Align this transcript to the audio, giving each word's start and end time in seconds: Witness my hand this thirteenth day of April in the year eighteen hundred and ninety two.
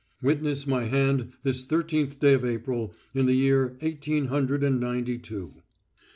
Witness 0.19 0.65
my 0.65 0.85
hand 0.85 1.31
this 1.43 1.63
thirteenth 1.63 2.17
day 2.17 2.33
of 2.33 2.43
April 2.43 2.91
in 3.13 3.27
the 3.27 3.35
year 3.35 3.77
eighteen 3.81 4.29
hundred 4.29 4.63
and 4.63 4.79
ninety 4.79 5.19
two. 5.19 5.53